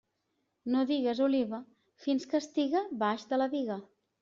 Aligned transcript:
No 0.75 0.81
digues 0.91 1.21
oliva 1.25 1.59
fins 2.07 2.27
que 2.33 2.41
estiga 2.41 2.85
baix 3.07 3.29
de 3.35 3.43
la 3.45 3.51
biga. 3.57 3.81